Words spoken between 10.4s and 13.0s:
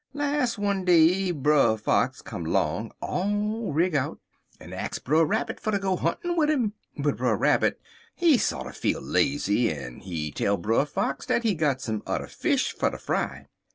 Brer Fox dat he got some udder fish fer ter